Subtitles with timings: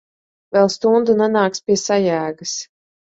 [0.55, 2.57] Vēl stundu nenāks pie sajēgas.